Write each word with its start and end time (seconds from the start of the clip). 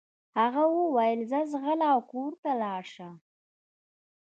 هغه 0.39 0.63
وويل 0.77 1.19
ځه 1.31 1.39
ځغله 1.51 1.87
او 1.93 1.99
کور 2.11 2.31
ته 2.41 2.49
ولاړه 2.55 2.87
شه. 2.93 3.09